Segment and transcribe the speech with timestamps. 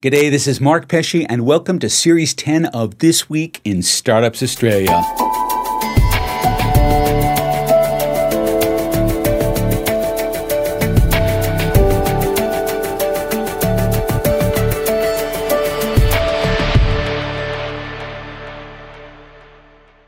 [0.00, 4.44] G'day, this is Mark Pesce, and welcome to Series 10 of This Week in Startups
[4.44, 5.02] Australia.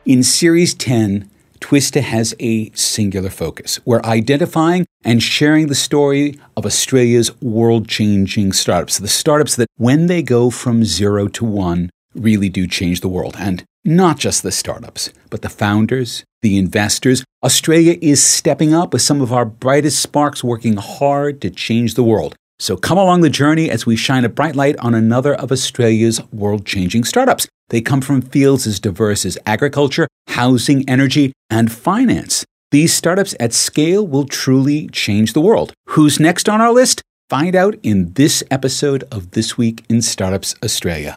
[0.06, 1.29] In Series 10,
[1.70, 3.78] Twista has a singular focus.
[3.84, 10.08] We're identifying and sharing the story of Australia's world changing startups, the startups that, when
[10.08, 13.36] they go from zero to one, really do change the world.
[13.38, 17.22] And not just the startups, but the founders, the investors.
[17.44, 22.02] Australia is stepping up with some of our brightest sparks working hard to change the
[22.02, 22.34] world.
[22.58, 26.20] So come along the journey as we shine a bright light on another of Australia's
[26.32, 27.46] world changing startups.
[27.70, 32.44] They come from fields as diverse as agriculture, housing, energy, and finance.
[32.70, 35.72] These startups at scale will truly change the world.
[35.86, 37.02] Who's next on our list?
[37.28, 41.16] Find out in this episode of This Week in Startups Australia.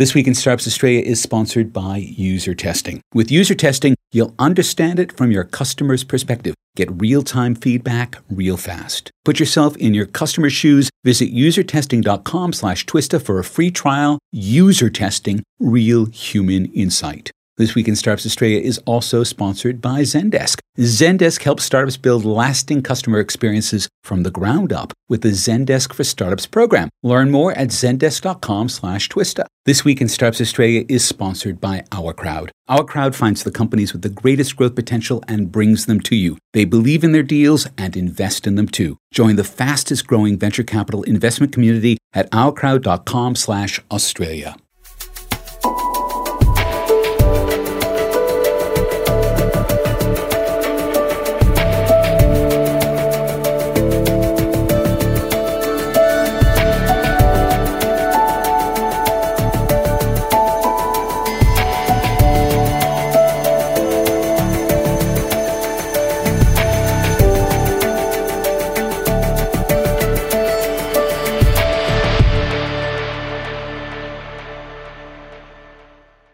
[0.00, 3.02] This Week in Startups Australia is sponsored by user testing.
[3.12, 6.54] With user testing, you'll understand it from your customer's perspective.
[6.74, 9.10] Get real time feedback real fast.
[9.26, 10.88] Put yourself in your customer's shoes.
[11.04, 14.18] Visit usertesting.com slash twista for a free trial.
[14.32, 17.30] User testing, real human insight.
[17.60, 20.60] This Week in Startups Australia is also sponsored by Zendesk.
[20.78, 26.02] Zendesk helps startups build lasting customer experiences from the ground up with the Zendesk for
[26.02, 26.88] Startups program.
[27.02, 29.44] Learn more at zendesk.com slash twista.
[29.66, 32.50] This Week in Startups Australia is sponsored by Our Crowd.
[32.66, 36.38] Our Crowd finds the companies with the greatest growth potential and brings them to you.
[36.54, 38.96] They believe in their deals and invest in them too.
[39.12, 44.56] Join the fastest growing venture capital investment community at ourcrowd.com slash Australia.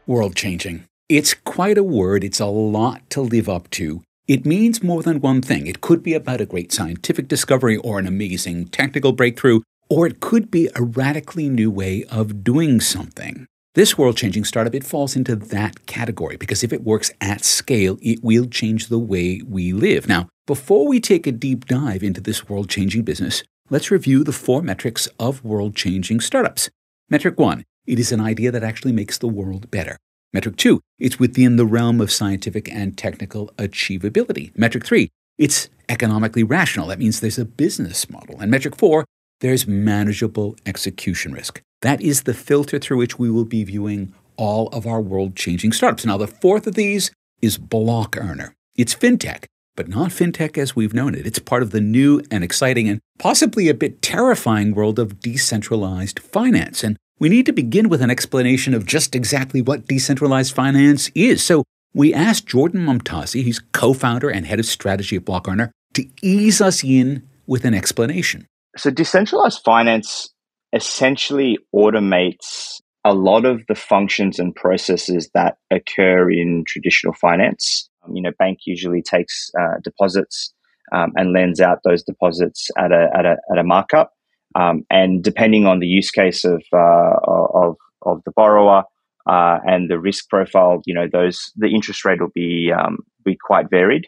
[0.07, 0.85] World changing.
[1.09, 4.03] It's quite a word, it's a lot to live up to.
[4.27, 5.67] It means more than one thing.
[5.67, 10.21] It could be about a great scientific discovery or an amazing technical breakthrough, or it
[10.21, 13.47] could be a radically new way of doing something.
[13.75, 17.99] This world changing startup, it falls into that category because if it works at scale,
[18.01, 20.09] it will change the way we live.
[20.09, 24.33] Now, before we take a deep dive into this world changing business, let's review the
[24.33, 26.71] four metrics of world changing startups.
[27.11, 29.97] Metric one, it is an idea that actually makes the world better.
[30.33, 34.57] Metric two, it's within the realm of scientific and technical achievability.
[34.57, 35.09] Metric three,
[35.39, 36.89] it's economically rational.
[36.89, 38.41] That means there's a business model.
[38.41, 39.05] And metric four,
[39.41, 41.61] there's manageable execution risk.
[41.83, 45.73] That is the filter through which we will be viewing all of our world changing
[45.73, 46.05] startups.
[46.05, 47.11] Now, the fourth of these
[47.41, 48.55] is Block Earner.
[48.75, 49.45] It's fintech,
[49.77, 51.27] but not fintech as we've known it.
[51.27, 56.19] It's part of the new and exciting and possibly a bit terrifying world of decentralized
[56.19, 56.83] finance.
[56.83, 61.43] And we need to begin with an explanation of just exactly what decentralized finance is.
[61.43, 65.73] So we asked Jordan Momtazi, he's co founder and head of strategy at Block Earner,
[65.95, 68.47] to ease us in with an explanation.
[68.77, 70.29] So, decentralized finance
[70.75, 77.89] essentially automates a lot of the functions and processes that occur in traditional finance.
[78.05, 80.53] Um, you know, bank usually takes uh, deposits
[80.93, 84.13] um, and lends out those deposits at a, at a, at a markup.
[84.57, 88.85] Um, and depending on the use case of uh, of of the borrower
[89.29, 93.37] uh, and the risk profile, you know, those the interest rate will be um, be
[93.37, 94.07] quite varied.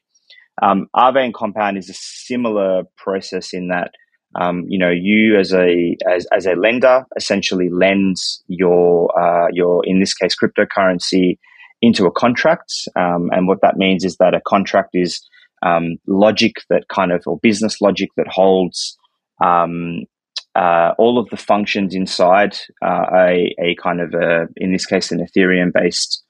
[0.63, 0.89] Um,
[1.35, 3.93] Compound is a similar process in that
[4.41, 9.85] um, you know you as a as, as a lender essentially lends your uh, your
[9.85, 11.39] in this case cryptocurrency
[11.83, 15.21] into a contract, um, and what that means is that a contract is
[15.63, 18.97] um, logic that kind of or business logic that holds
[19.45, 20.05] um,
[20.59, 25.13] uh, all of the functions inside uh, a, a kind of a, in this case,
[25.13, 26.25] an Ethereum based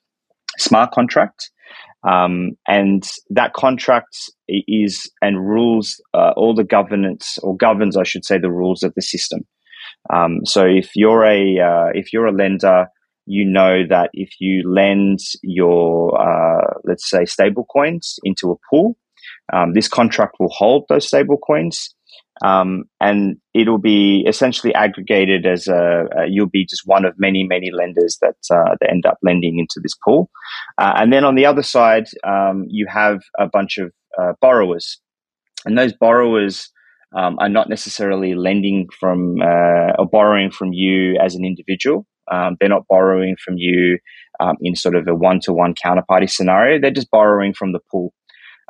[0.58, 1.50] smart contract.
[2.06, 8.25] Um, and that contract is and rules uh, all the governance or governs, I should
[8.25, 9.40] say, the rules of the system.
[10.12, 12.86] Um, so if you're a uh, if you're a lender,
[13.26, 18.96] you know that if you lend your uh, let's say stable coins into a pool,
[19.52, 21.94] um, this contract will hold those stable coins
[22.44, 27.44] um, and it'll be essentially aggregated as a, a, you'll be just one of many
[27.44, 30.31] many lenders that uh, that end up lending into this pool,
[30.79, 35.00] uh, and then on the other side um, you have a bunch of uh, borrowers,
[35.64, 36.70] and those borrowers
[37.17, 42.06] um, are not necessarily lending from uh, or borrowing from you as an individual.
[42.31, 43.99] Um, they're not borrowing from you
[44.41, 46.79] um, in sort of a one to one counterparty scenario.
[46.81, 48.12] They're just borrowing from the pool.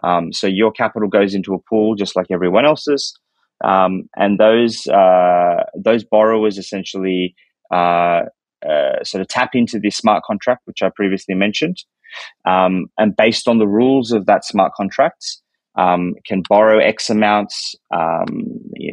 [0.03, 3.19] Um, so your capital goes into a pool just like everyone else's,
[3.64, 7.34] um, and those uh, those borrowers essentially
[7.72, 8.22] uh,
[8.69, 11.82] uh, sort of tap into this smart contract, which I previously mentioned,
[12.44, 15.25] um, and based on the rules of that smart contract,
[15.76, 17.75] um, can borrow X amounts.
[17.94, 18.44] Um,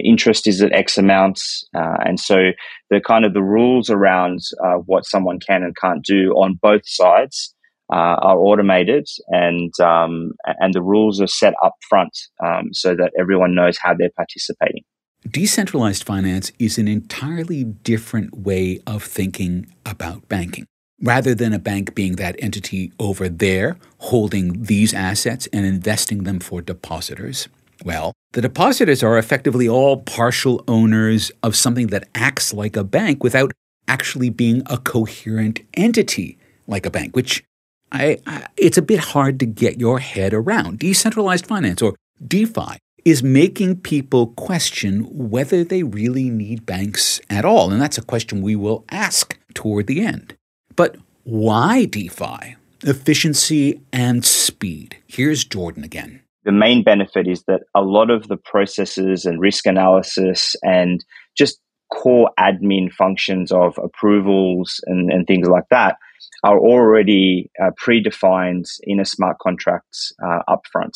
[0.04, 2.52] interest is at X amounts, uh, and so
[2.90, 6.84] the kind of the rules around uh, what someone can and can't do on both
[6.86, 7.55] sides
[7.92, 13.12] uh, are automated, and um, and the rules are set up front um, so that
[13.20, 14.84] everyone knows how they're participating.
[15.30, 20.68] Decentralized finance is an entirely different way of thinking about banking.
[21.02, 26.40] Rather than a bank being that entity over there holding these assets and investing them
[26.40, 27.50] for depositors,
[27.84, 33.24] well, the depositors are effectively all partial owners of something that acts like a bank
[33.24, 33.52] without
[33.88, 36.38] actually being a coherent entity
[36.68, 37.44] like a bank, which
[37.92, 40.80] I, I, it's a bit hard to get your head around.
[40.80, 41.96] Decentralized finance, or
[42.26, 47.72] DeFi, is making people question whether they really need banks at all.
[47.72, 50.36] And that's a question we will ask toward the end.
[50.76, 52.56] But why DeFi?
[52.82, 54.98] Efficiency and speed.
[55.08, 56.22] Here's Jordan again.
[56.44, 61.04] The main benefit is that a lot of the processes and risk analysis and
[61.36, 61.60] just
[61.92, 65.98] core admin functions of approvals and, and things like that
[66.44, 70.94] are already uh, predefined in a smart contract uh, upfront.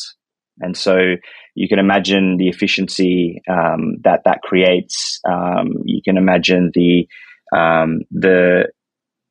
[0.60, 1.16] And so
[1.54, 5.20] you can imagine the efficiency um, that that creates.
[5.28, 7.08] Um, you can imagine the
[7.56, 8.68] um, the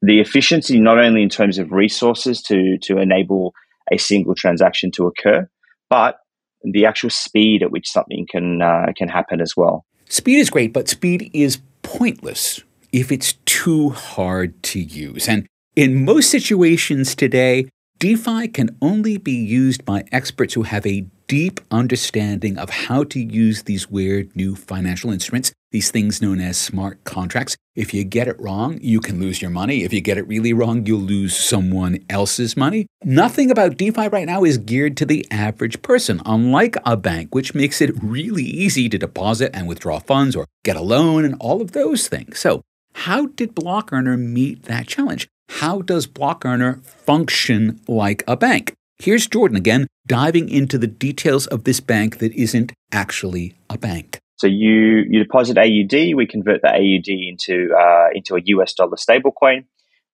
[0.02, 3.54] the efficiency not only in terms of resources to to enable
[3.92, 5.48] a single transaction to occur,
[5.90, 6.18] but
[6.64, 9.86] the actual speed at which something can uh, can happen as well.
[10.08, 15.30] Speed is great, but speed is pointless if it's too hard to use.
[15.30, 15.48] And
[15.80, 21.62] in most situations today, DeFi can only be used by experts who have a deep
[21.72, 27.02] understanding of how to use these weird new financial instruments, these things known as smart
[27.06, 27.56] contracts.
[27.78, 29.86] If you get it wrong, you can lose your money.
[29.86, 32.86] If you get it really wrong, you'll lose someone else's money.
[33.06, 37.56] Nothing about DeFi right now is geared to the average person, unlike a bank, which
[37.56, 41.62] makes it really easy to deposit and withdraw funds or get a loan and all
[41.62, 42.38] of those things.
[42.38, 42.64] So,
[42.96, 45.30] how did BlockEarner meet that challenge?
[45.50, 48.74] How does Block Earner function like a bank?
[48.98, 54.20] Here's Jordan again, diving into the details of this bank that isn't actually a bank.
[54.38, 58.96] So you you deposit AUD, we convert the AUD into uh, into a US dollar
[58.96, 59.66] stablecoin.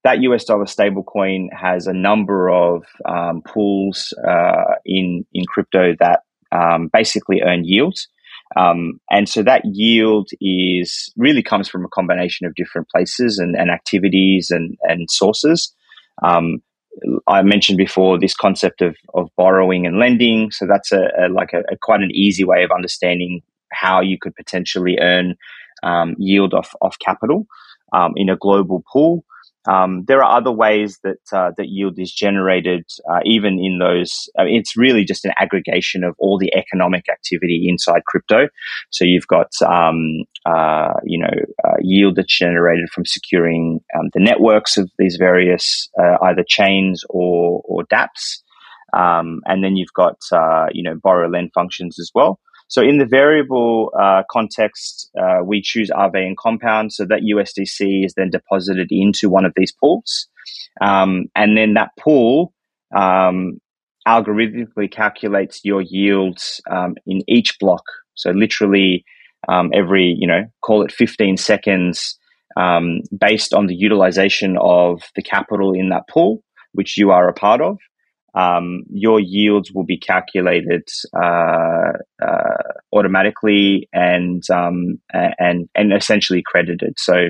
[0.04, 6.22] That US dollar stablecoin has a number of um, pools uh, in in crypto that
[6.52, 8.08] um, basically earn yields.
[8.58, 13.56] Um, and so that yield is really comes from a combination of different places and,
[13.56, 15.74] and activities and, and sources.
[16.24, 16.62] Um,
[17.28, 20.52] I mentioned before this concept of, of borrowing and lending.
[20.52, 23.42] So that's a, a like a, a, quite an easy way of understanding
[23.72, 25.36] how you could potentially earn
[25.84, 27.46] um, yield off, off capital
[27.94, 29.26] um, in a global pool.
[29.68, 34.30] Um, there are other ways that uh, that yield is generated, uh, even in those.
[34.38, 38.48] I mean, it's really just an aggregation of all the economic activity inside crypto.
[38.92, 41.34] So you've got, um, uh, you know,
[41.64, 47.04] uh, yield that's generated from securing um, the networks of these various uh, either chains
[47.10, 48.44] or or DApps,
[48.94, 52.40] um, and then you've got, uh, you know, borrow lend functions as well.
[52.68, 58.06] So in the variable uh, context, uh, we choose Aave and Compound, so that USDC
[58.06, 60.28] is then deposited into one of these pools,
[60.82, 62.54] um, and then that pool
[62.96, 63.60] um,
[64.08, 67.84] algorithmically calculates your yields um, in each block.
[68.16, 69.04] So literally
[69.48, 72.18] um, every, you know, call it 15 seconds,
[72.58, 76.42] um, based on the utilization of the capital in that pool,
[76.74, 77.78] which you are a part of
[78.36, 80.84] um, your yields will be calculated
[81.18, 82.64] uh, uh,
[82.94, 86.96] automatically and um, and and essentially credited.
[86.98, 87.30] So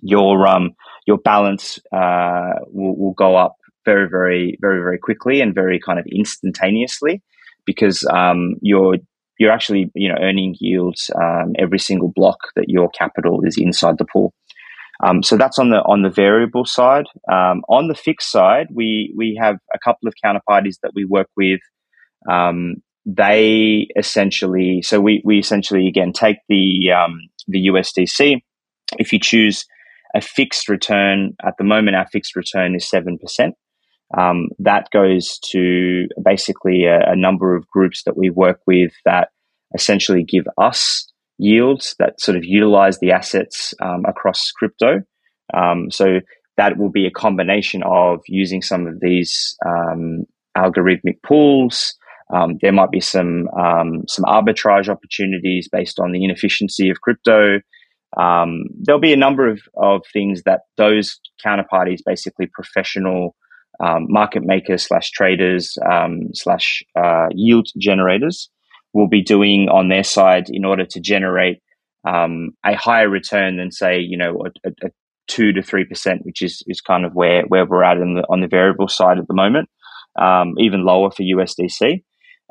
[0.00, 0.70] your um,
[1.06, 5.98] your balance uh, will, will go up very very very very quickly and very kind
[5.98, 7.22] of instantaneously
[7.66, 8.96] because um, you're
[9.38, 13.98] you're actually you know earning yields um, every single block that your capital is inside
[13.98, 14.32] the pool.
[15.02, 17.06] Um, so that's on the on the variable side.
[17.30, 21.28] Um, on the fixed side, we we have a couple of counterparties that we work
[21.36, 21.60] with.
[22.30, 22.76] Um,
[23.06, 28.36] they essentially, so we we essentially again take the um, the USDC.
[28.98, 29.64] If you choose
[30.14, 33.54] a fixed return, at the moment our fixed return is seven percent.
[34.16, 39.28] Um, that goes to basically a, a, number of groups that we work with that
[39.72, 41.09] essentially give us
[41.40, 45.02] yields that sort of utilize the assets um, across crypto.
[45.54, 46.20] Um, so
[46.56, 50.24] that will be a combination of using some of these um,
[50.56, 51.94] algorithmic pools.
[52.32, 57.60] Um, there might be some um, some arbitrage opportunities based on the inefficiency of crypto.
[58.16, 63.34] Um, there'll be a number of, of things that those counterparties, basically professional
[63.80, 65.78] market makers slash traders
[66.34, 68.50] slash uh, yield generators,
[68.92, 71.62] will be doing on their side in order to generate
[72.06, 74.90] um, a higher return than say you know a, a,
[75.28, 78.40] two to three percent, which is is kind of where where we're at the, on
[78.40, 79.68] the variable side at the moment,
[80.20, 82.02] um, even lower for USDC,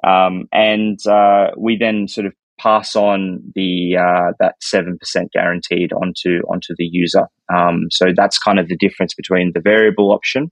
[0.07, 5.91] um, and uh, we then sort of pass on the uh, that seven percent guaranteed
[5.93, 7.27] onto onto the user.
[7.53, 10.51] Um, so that's kind of the difference between the variable option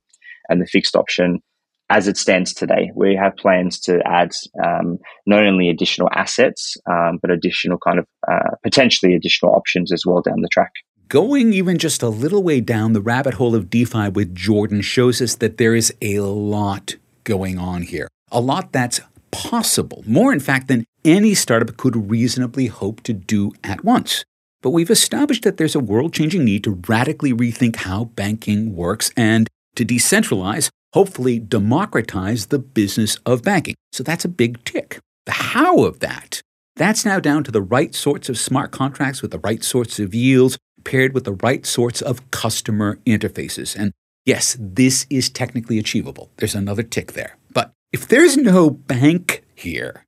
[0.50, 1.42] and the fixed option
[1.90, 2.92] as it stands today.
[2.96, 4.32] We have plans to add
[4.64, 10.04] um, not only additional assets, um, but additional kind of uh, potentially additional options as
[10.06, 10.72] well down the track.
[11.08, 15.22] Going even just a little way down the rabbit hole of DeFi with Jordan shows
[15.22, 18.10] us that there is a lot going on here.
[18.30, 19.00] A lot that's
[19.32, 24.26] possible, more in fact than any startup could reasonably hope to do at once.
[24.62, 29.12] But we've established that there's a world changing need to radically rethink how banking works
[29.16, 33.76] and to decentralize hopefully democratize the business of banking.
[33.92, 34.98] So that's a big tick.
[35.28, 36.42] The how of that,
[36.76, 40.16] that's now down to the right sorts of smart contracts with the right sorts of
[40.16, 43.76] yields paired with the right sorts of customer interfaces.
[43.76, 43.92] And
[44.26, 46.32] yes, this is technically achievable.
[46.38, 47.38] There's another tick there.
[47.54, 50.04] But if there's no bank here,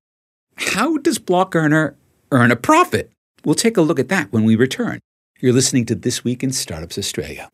[0.55, 1.97] how does Block Earner
[2.31, 3.11] earn a profit?
[3.45, 5.01] We'll take a look at that when we return.
[5.39, 7.47] You're listening to This Week in Startups Australia.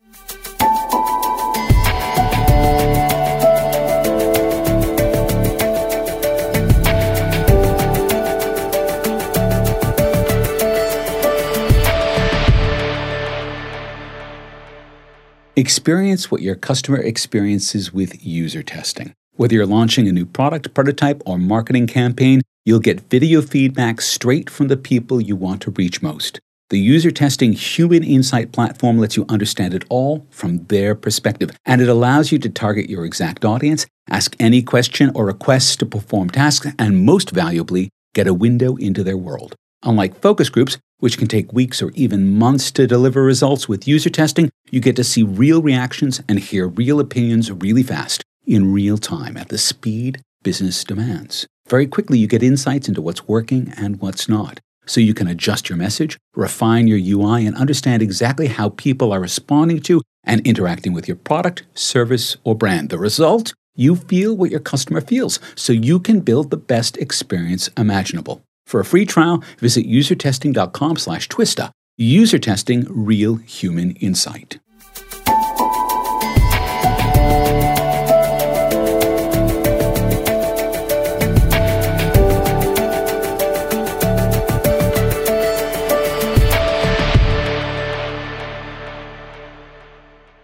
[15.58, 19.14] Experience what your customer experiences with user testing.
[19.36, 24.50] Whether you're launching a new product, prototype, or marketing campaign, you'll get video feedback straight
[24.50, 26.40] from the people you want to reach most.
[26.68, 31.80] The user testing human insight platform lets you understand it all from their perspective, and
[31.80, 36.28] it allows you to target your exact audience, ask any question or request to perform
[36.28, 39.54] tasks, and most valuably, get a window into their world.
[39.82, 44.10] Unlike focus groups, which can take weeks or even months to deliver results with user
[44.10, 48.98] testing, you get to see real reactions and hear real opinions really fast, in real
[48.98, 51.46] time, at the speed business demands.
[51.68, 54.60] Very quickly, you get insights into what's working and what's not.
[54.86, 59.20] So you can adjust your message, refine your UI, and understand exactly how people are
[59.20, 62.90] responding to and interacting with your product, service, or brand.
[62.90, 63.52] The result?
[63.74, 68.45] You feel what your customer feels, so you can build the best experience imaginable.
[68.66, 71.70] For a free trial, visit usertesting.com slash twista.
[71.96, 74.58] User testing, real human insight.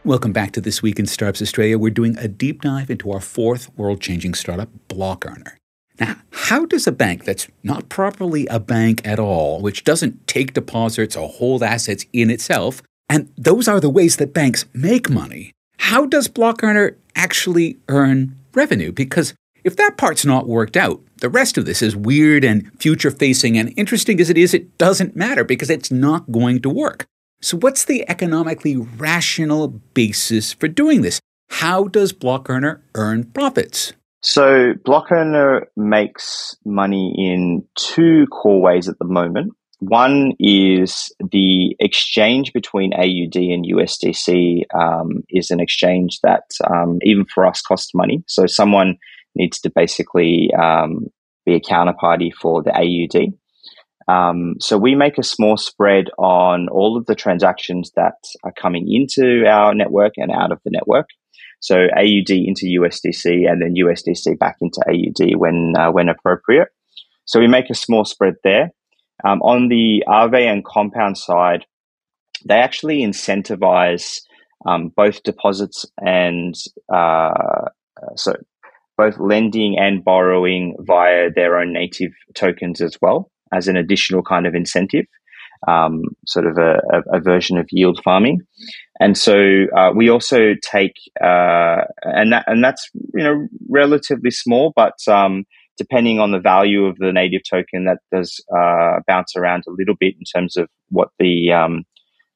[0.05, 1.76] Welcome back to This Week in Startups Australia.
[1.76, 5.59] We're doing a deep dive into our fourth world changing startup, Block Earner.
[6.02, 10.52] Now, how does a bank that's not properly a bank at all, which doesn't take
[10.52, 15.52] deposits or hold assets in itself, and those are the ways that banks make money,
[15.78, 18.90] how does Block Earner actually earn revenue?
[18.90, 23.12] Because if that part's not worked out, the rest of this is weird and future
[23.12, 27.06] facing and interesting as it is, it doesn't matter because it's not going to work.
[27.40, 31.21] So, what's the economically rational basis for doing this?
[31.49, 33.92] How does Block Earner earn profits?
[34.23, 35.09] So Block
[35.76, 39.52] makes money in two core ways at the moment.
[39.81, 47.25] One is the exchange between AUD and USDC um, is an exchange that um, even
[47.25, 48.23] for us costs money.
[48.29, 48.97] So someone
[49.35, 51.09] needs to basically um,
[51.45, 53.33] be a counterparty for the AUD.
[54.07, 58.14] Um, so we make a small spread on all of the transactions that
[58.45, 61.09] are coming into our network and out of the network.
[61.62, 66.69] So AUD into USDC and then USDC back into AUD when uh, when appropriate.
[67.25, 68.73] So we make a small spread there.
[69.25, 71.64] Um, on the Aave and Compound side,
[72.45, 74.21] they actually incentivize
[74.66, 76.54] um, both deposits and
[76.92, 77.69] uh,
[78.16, 78.35] so
[78.99, 84.47] both lending and borrowing via their own native tokens as well as an additional kind
[84.47, 85.07] of incentive
[85.69, 86.81] um, sort of a,
[87.12, 88.40] a, version of yield farming.
[89.00, 94.73] And so uh, we also take, uh, and that and that's you know relatively small,
[94.75, 95.45] but um,
[95.76, 99.95] depending on the value of the native token, that does uh, bounce around a little
[99.99, 101.85] bit in terms of what the um,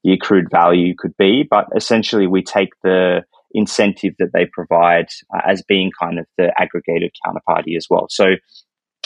[0.04, 1.44] the accrued value could be.
[1.48, 6.52] But essentially, we take the incentive that they provide uh, as being kind of the
[6.58, 8.06] aggregated counterparty as well.
[8.10, 8.36] So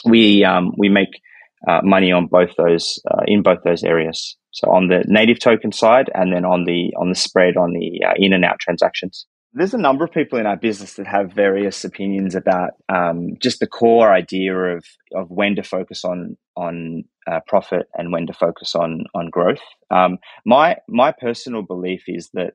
[0.05, 1.21] we um, we make
[1.69, 4.37] uh, money on both those uh, in both those areas.
[4.53, 8.05] So on the native token side, and then on the on the spread on the
[8.07, 9.27] uh, in and out transactions.
[9.53, 13.59] There's a number of people in our business that have various opinions about um, just
[13.59, 18.33] the core idea of of when to focus on on uh, profit and when to
[18.33, 19.63] focus on on growth.
[19.91, 22.55] Um, my my personal belief is that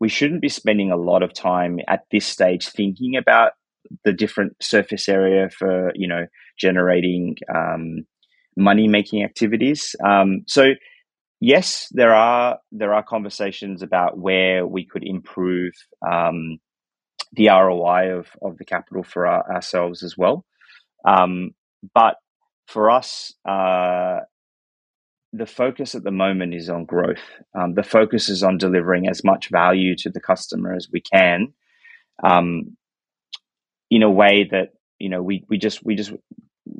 [0.00, 3.52] we shouldn't be spending a lot of time at this stage thinking about
[4.04, 6.26] the different surface area for you know
[6.58, 8.06] generating um,
[8.56, 9.94] money making activities.
[10.04, 10.74] Um, so
[11.40, 15.72] yes, there are there are conversations about where we could improve
[16.06, 16.58] um,
[17.32, 20.44] the ROI of of the capital for our, ourselves as well.
[21.06, 21.50] Um,
[21.94, 22.16] but
[22.66, 24.20] for us, uh,
[25.32, 27.22] the focus at the moment is on growth.
[27.58, 31.52] Um, the focus is on delivering as much value to the customer as we can,
[32.22, 32.76] um,
[33.90, 36.12] in a way that you know we we just we just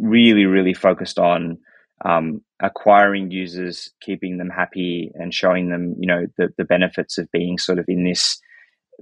[0.01, 1.59] really really focused on
[2.05, 7.31] um, acquiring users, keeping them happy, and showing them you know the the benefits of
[7.33, 8.41] being sort of in this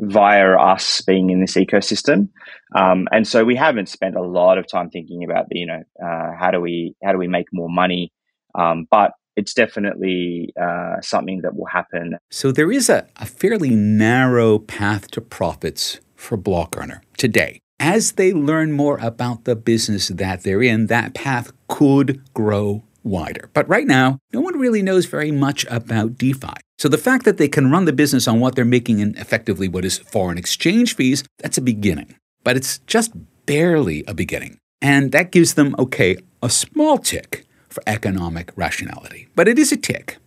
[0.01, 2.29] via us being in this ecosystem.
[2.75, 5.83] Um, and so we haven't spent a lot of time thinking about the, you know
[6.03, 8.13] uh, how do we how do we make more money.
[8.55, 12.17] Um, but it's definitely uh, something that will happen.
[12.31, 17.61] So there is a, a fairly narrow path to profits for Block Earner today.
[17.81, 23.51] As they learn more about the business that they're in, that path could grow wider.
[23.55, 26.55] But right now, no one really knows very much about DeFi.
[26.79, 29.69] So the fact that they can run the business on what they're making in effectively
[29.69, 32.17] what is foreign exchange fees, that's a beginning.
[32.43, 33.13] But it's just
[33.47, 34.59] barely a beginning.
[34.83, 39.29] And that gives them, okay, a small tick for economic rationality.
[39.37, 40.19] But it is a tick.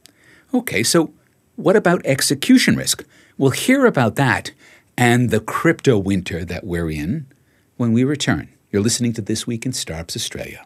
[0.53, 1.13] Okay, so
[1.55, 3.05] what about execution risk?
[3.37, 4.51] We'll hear about that
[4.97, 7.27] and the crypto winter that we're in
[7.81, 8.47] when we return.
[8.69, 10.63] You're listening to This Week in Startups Australia.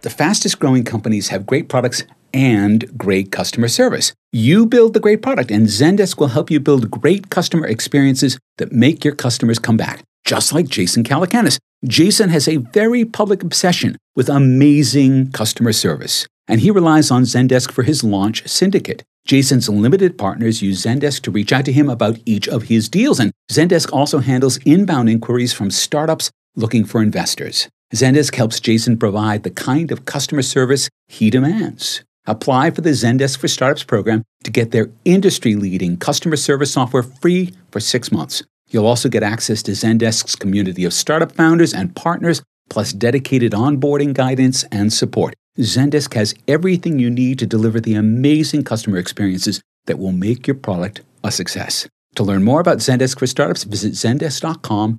[0.00, 4.14] The fastest growing companies have great products and great customer service.
[4.32, 8.72] You build the great product, and Zendesk will help you build great customer experiences that
[8.72, 11.58] make your customers come back, just like Jason Calacanis.
[11.86, 17.72] Jason has a very public obsession with amazing customer service, and he relies on Zendesk
[17.72, 19.02] for his launch syndicate.
[19.24, 23.18] Jason's limited partners use Zendesk to reach out to him about each of his deals,
[23.18, 27.66] and Zendesk also handles inbound inquiries from startups looking for investors.
[27.94, 32.04] Zendesk helps Jason provide the kind of customer service he demands.
[32.26, 37.02] Apply for the Zendesk for Startups program to get their industry leading customer service software
[37.02, 38.42] free for six months.
[38.70, 44.14] You'll also get access to Zendesk's community of startup founders and partners, plus dedicated onboarding
[44.14, 45.34] guidance and support.
[45.58, 50.54] Zendesk has everything you need to deliver the amazing customer experiences that will make your
[50.54, 51.88] product a success.
[52.14, 54.98] To learn more about Zendesk for Startups, visit zendesk.com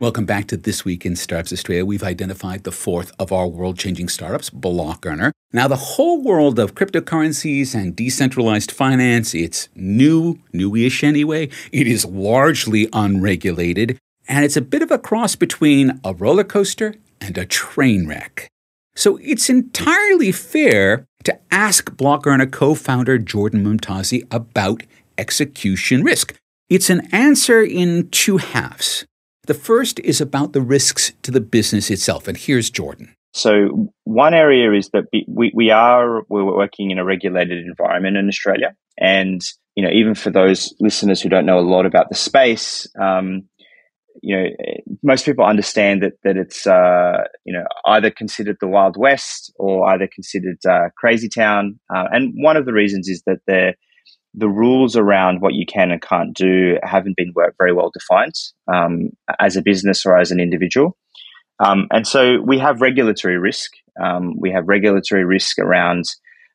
[0.00, 1.84] Welcome back to This Week in Startups Australia.
[1.84, 5.32] We've identified the fourth of our world changing startups, Block Earner.
[5.52, 11.48] Now, the whole world of cryptocurrencies and decentralized finance, it's new, newish anyway.
[11.72, 16.94] It is largely unregulated, and it's a bit of a cross between a roller coaster
[17.20, 18.48] and a train wreck.
[18.94, 24.84] So it's entirely fair to ask Block Earner co founder Jordan Momtazi about
[25.18, 26.36] execution risk.
[26.68, 29.07] It's an answer in two halves.
[29.48, 32.28] The first is about the risks to the business itself.
[32.28, 33.14] And here's Jordan.
[33.32, 38.28] So one area is that we, we are we're working in a regulated environment in
[38.28, 39.40] Australia, and
[39.74, 43.48] you know even for those listeners who don't know a lot about the space, um,
[44.22, 44.46] you know
[45.02, 49.88] most people understand that that it's uh, you know either considered the Wild West or
[49.88, 53.76] either considered uh, crazy town, uh, and one of the reasons is that they're
[54.38, 58.34] the rules around what you can and can't do haven't been very well defined
[58.72, 60.96] um, as a business or as an individual.
[61.58, 63.72] Um, and so we have regulatory risk.
[64.00, 66.04] Um, we have regulatory risk around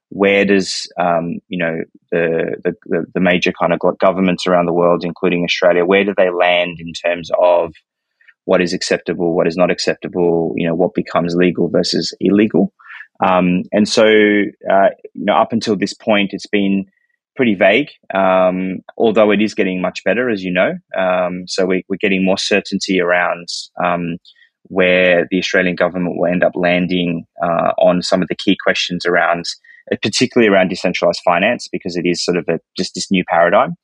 [0.09, 5.03] where does um, you know the, the, the major kind of governments around the world,
[5.03, 7.73] including Australia, where do they land in terms of
[8.45, 12.73] what is acceptable, what is not acceptable, you know, what becomes legal versus illegal.
[13.25, 16.85] Um, and so, uh, you know, up until this point, it's been
[17.35, 20.73] pretty vague, um, although it is getting much better, as you know.
[20.97, 23.47] Um, so we, are getting more certainty around
[23.83, 24.17] um,
[24.63, 29.05] where the Australian government will end up landing uh, on some of the key questions
[29.05, 29.45] around,
[30.01, 33.75] particularly around decentralized finance, because it is sort of a, just this new paradigm.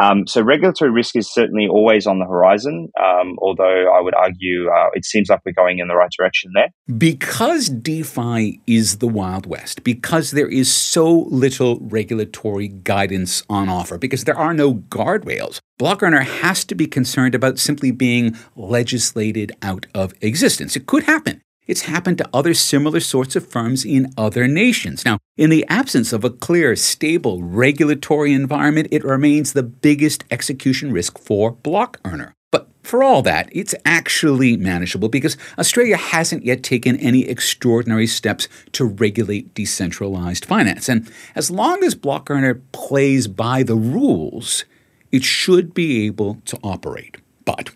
[0.00, 4.68] Um, so regulatory risk is certainly always on the horizon, um, although I would argue
[4.68, 6.68] uh, it seems like we're going in the right direction there.
[6.96, 13.98] Because DeFi is the Wild West, because there is so little regulatory guidance on offer,
[13.98, 19.86] because there are no guardrails, Blockearner has to be concerned about simply being legislated out
[19.94, 20.76] of existence.
[20.76, 21.42] It could happen.
[21.70, 25.04] It's happened to other similar sorts of firms in other nations.
[25.04, 30.92] Now, in the absence of a clear, stable regulatory environment, it remains the biggest execution
[30.92, 32.32] risk for Blockearner.
[32.50, 38.48] But for all that, it's actually manageable because Australia hasn't yet taken any extraordinary steps
[38.72, 40.88] to regulate decentralized finance.
[40.88, 44.64] And as long as block Blockearner plays by the rules,
[45.12, 47.18] it should be able to operate.
[47.44, 47.70] But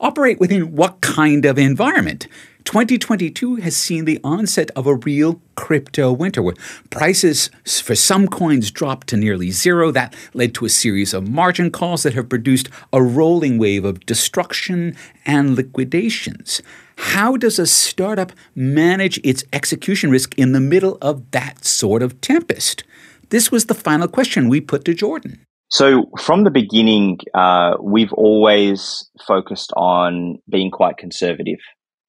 [0.00, 2.26] operate within what kind of environment?
[2.64, 6.54] 2022 has seen the onset of a real crypto winter where
[6.90, 9.90] prices for some coins dropped to nearly zero.
[9.90, 14.04] That led to a series of margin calls that have produced a rolling wave of
[14.06, 14.96] destruction
[15.26, 16.62] and liquidations.
[16.96, 22.20] How does a startup manage its execution risk in the middle of that sort of
[22.20, 22.82] tempest?
[23.28, 25.44] This was the final question we put to Jordan.
[25.70, 31.58] So, from the beginning, uh, we've always focused on being quite conservative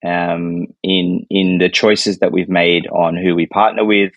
[0.05, 4.13] um, in in the choices that we've made on who we partner with,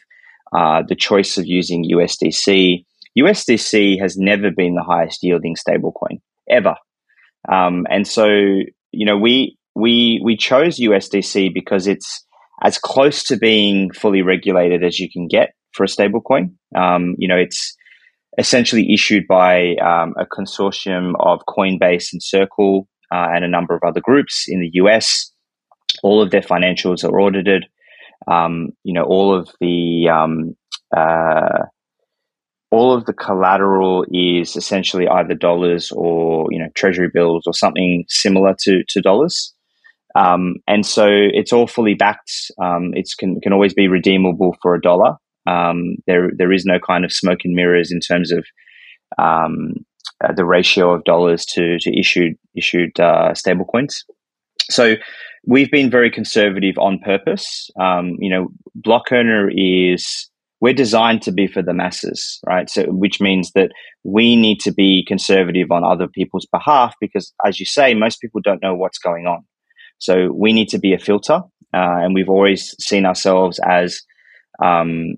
[0.52, 2.84] uh, the choice of using USDC.
[3.18, 6.76] USDC has never been the highest yielding stablecoin ever,
[7.50, 12.24] um, and so you know we we we chose USDC because it's
[12.62, 16.52] as close to being fully regulated as you can get for a stablecoin.
[16.76, 17.76] Um, you know, it's
[18.36, 23.82] essentially issued by um, a consortium of Coinbase and Circle uh, and a number of
[23.86, 25.32] other groups in the US.
[26.02, 27.66] All of their financials are audited.
[28.30, 30.56] Um, you know, all of the um,
[30.96, 31.64] uh,
[32.70, 38.04] all of the collateral is essentially either dollars or you know treasury bills or something
[38.08, 39.54] similar to to dollars.
[40.14, 42.32] Um, and so it's all fully backed.
[42.60, 45.16] Um, it can can always be redeemable for a dollar.
[45.46, 48.44] Um, there there is no kind of smoke and mirrors in terms of
[49.18, 49.74] um,
[50.22, 54.04] uh, the ratio of dollars to to issued issued uh, stablecoins.
[54.70, 54.96] So
[55.46, 57.70] we've been very conservative on purpose.
[57.80, 58.48] Um, you know,
[58.80, 62.68] Blockearner is we're designed to be for the masses, right?
[62.68, 63.70] So, which means that
[64.04, 68.40] we need to be conservative on other people's behalf because, as you say, most people
[68.42, 69.44] don't know what's going on.
[69.98, 71.42] So, we need to be a filter,
[71.74, 74.00] uh, and we've always seen ourselves as
[74.62, 75.14] um,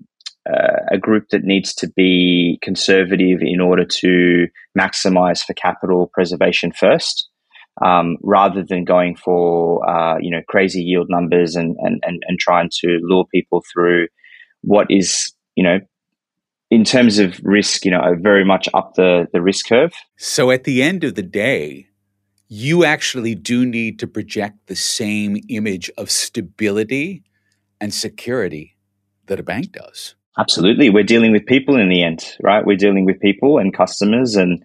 [0.47, 6.71] uh, a group that needs to be conservative in order to maximize for capital preservation
[6.71, 7.30] first
[7.81, 12.39] um, rather than going for uh, you know crazy yield numbers and, and and and
[12.39, 14.07] trying to lure people through
[14.61, 15.79] what is you know
[16.69, 19.93] in terms of risk you know very much up the the risk curve.
[20.17, 21.87] So at the end of the day,
[22.47, 27.23] you actually do need to project the same image of stability
[27.79, 28.77] and security
[29.27, 30.15] that a bank does.
[30.37, 32.65] Absolutely, we're dealing with people in the end, right?
[32.65, 34.63] We're dealing with people and customers, and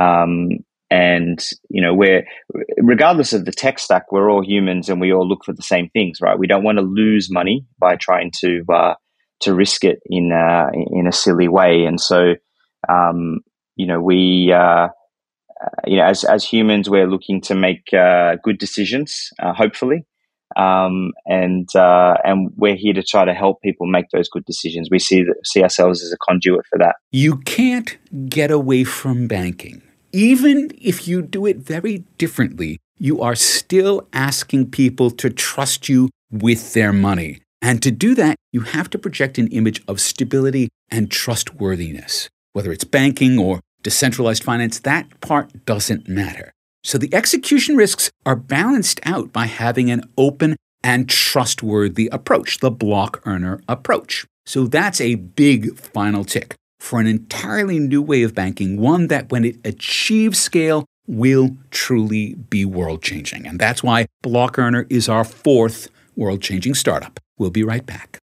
[0.00, 0.48] um,
[0.90, 2.24] and you know we're
[2.78, 5.88] regardless of the tech stack we're all humans and we all look for the same
[5.90, 6.38] things right?
[6.38, 8.94] We don't want to lose money by trying to uh,
[9.40, 11.84] to risk it in uh, in a silly way.
[11.84, 12.34] And so
[12.88, 13.40] um,
[13.76, 14.88] you know we uh,
[15.86, 20.04] you know as as humans we're looking to make uh, good decisions uh, hopefully.
[20.56, 24.88] Um, and uh, and we're here to try to help people make those good decisions.
[24.90, 26.94] We see see ourselves as a conduit for that.
[27.10, 29.82] You can't get away from banking
[30.16, 36.08] even if you do it very differently, you are still asking people to trust you
[36.32, 37.42] with their money.
[37.60, 42.30] And to do that, you have to project an image of stability and trustworthiness.
[42.54, 46.50] Whether it's banking or decentralized finance, that part doesn't matter.
[46.82, 52.70] So the execution risks are balanced out by having an open and trustworthy approach, the
[52.70, 54.24] block earner approach.
[54.46, 59.30] So that's a big final tick for an entirely new way of banking, one that,
[59.30, 63.46] when it achieves scale, will truly be world changing.
[63.46, 67.20] And that's why Block Earner is our fourth world changing startup.
[67.38, 68.18] We'll be right back.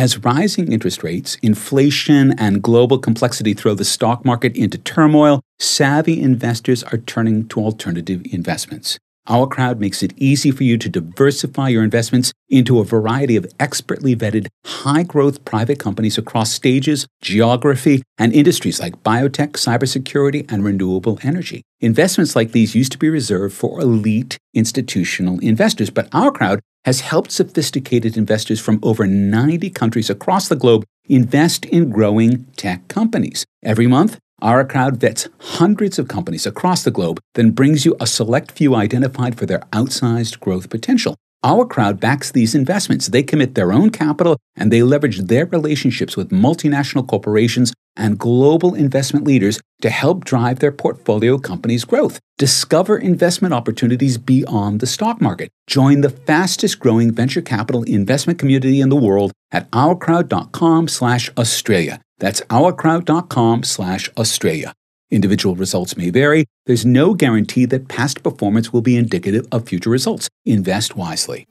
[0.00, 6.22] As rising interest rates, inflation, and global complexity throw the stock market into turmoil, savvy
[6.22, 8.98] investors are turning to alternative investments.
[9.26, 13.52] Our Crowd makes it easy for you to diversify your investments into a variety of
[13.60, 20.64] expertly vetted, high growth private companies across stages, geography, and industries like biotech, cybersecurity, and
[20.64, 21.60] renewable energy.
[21.80, 27.00] Investments like these used to be reserved for elite institutional investors, but Our Crowd has
[27.00, 33.44] helped sophisticated investors from over 90 countries across the globe invest in growing tech companies.
[33.62, 38.06] Every month, our crowd vets hundreds of companies across the globe, then brings you a
[38.06, 41.16] select few identified for their outsized growth potential.
[41.42, 43.08] Our crowd backs these investments.
[43.08, 48.74] They commit their own capital and they leverage their relationships with multinational corporations and global
[48.74, 52.20] investment leaders to help drive their portfolio companies' growth.
[52.38, 55.50] Discover investment opportunities beyond the stock market.
[55.66, 62.00] Join the fastest growing venture capital investment community in the world at ourcrowd.com slash Australia.
[62.18, 64.72] That's ourcrowd.com slash Australia.
[65.10, 66.46] Individual results may vary.
[66.66, 70.28] There's no guarantee that past performance will be indicative of future results.
[70.44, 71.46] Invest wisely.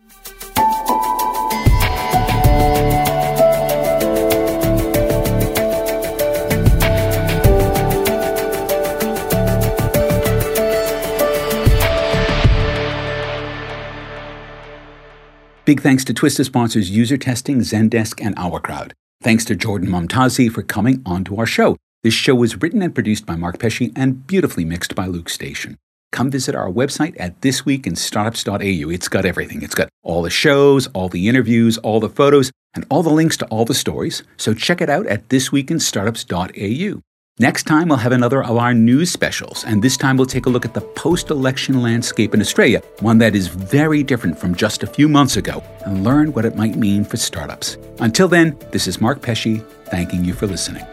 [15.70, 18.96] Big thanks to Twista sponsors User Testing, Zendesk, and Our Crowd.
[19.22, 21.78] Thanks to Jordan Momtazi for coming onto our show.
[22.02, 25.78] This show was written and produced by Mark Pesce and beautifully mixed by Luke Station.
[26.12, 28.90] Come visit our website at thisweekinstartups.au.
[28.90, 29.62] It's got everything.
[29.62, 33.38] It's got all the shows, all the interviews, all the photos, and all the links
[33.38, 34.24] to all the stories.
[34.38, 37.02] So check it out at thisweekinstartups.au.
[37.42, 40.50] Next time, we'll have another of our news specials, and this time we'll take a
[40.50, 44.84] look at the post election landscape in Australia, one that is very different from just
[44.84, 47.78] a few months ago, and learn what it might mean for startups.
[48.00, 50.84] Until then, this is Mark Pesce, thanking you for listening.